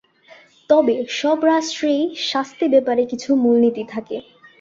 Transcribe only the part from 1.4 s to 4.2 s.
রাষ্ট্রেই শাস্তি ব্যাপারে কিছু মূল নীতি থাকে।